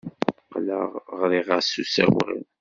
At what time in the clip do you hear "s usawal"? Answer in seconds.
1.71-2.33